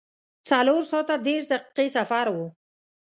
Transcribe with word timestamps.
څلور 0.49 0.81
ساعته 0.91 1.15
دېرش 1.25 1.45
دقیقې 1.51 1.87
سفر 1.95 2.25
و. 2.35 2.37